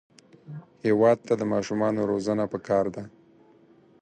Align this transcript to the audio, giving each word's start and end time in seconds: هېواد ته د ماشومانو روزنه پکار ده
هېواد 0.85 1.17
ته 1.27 1.33
د 1.39 1.43
ماشومانو 1.53 2.01
روزنه 2.11 2.45
پکار 2.53 2.85
ده 2.95 3.03